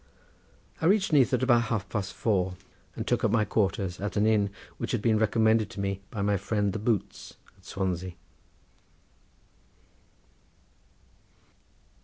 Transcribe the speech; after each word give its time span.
I 0.81 0.87
reached 0.87 1.13
Neath 1.13 1.31
at 1.31 1.43
about 1.43 1.65
half 1.65 1.87
past 1.87 2.15
four, 2.15 2.55
and 2.95 3.05
took 3.05 3.23
up 3.23 3.29
my 3.29 3.45
quarters 3.45 3.99
at 4.01 4.17
an 4.17 4.25
inn 4.25 4.49
which 4.79 4.93
had 4.93 5.01
been 5.03 5.19
recommended 5.19 5.69
to 5.69 5.79
me 5.79 6.01
by 6.09 6.23
my 6.23 6.37
friend 6.37 6.73
the 6.73 6.79
boots 6.79 7.35
at 7.55 7.65
Swansea. 7.67 8.13